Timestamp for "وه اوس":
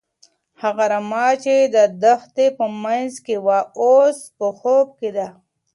3.45-4.17